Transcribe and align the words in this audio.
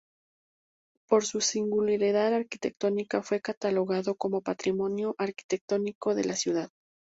Por 1.07 1.25
su 1.27 1.41
singularidad 1.41 2.33
arquitectónica 2.33 3.21
fue 3.21 3.39
catalogado 3.39 4.15
como 4.15 4.41
Patrimonio 4.41 5.13
arquitectónico 5.19 6.15
de 6.15 6.23
la 6.25 6.35
ciudad. 6.35 6.71